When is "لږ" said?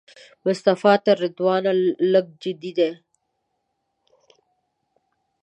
2.11-2.25